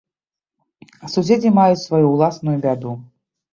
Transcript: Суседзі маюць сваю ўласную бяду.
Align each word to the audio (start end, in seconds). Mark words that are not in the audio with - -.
Суседзі 1.17 1.53
маюць 1.59 1.83
сваю 1.85 2.09
ўласную 2.15 2.57
бяду. 2.67 2.99